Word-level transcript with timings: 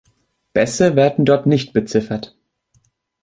Bässe 0.53 0.95
werden 0.95 1.25
dort 1.25 1.45
nicht 1.45 1.73
beziffert. 1.73 2.35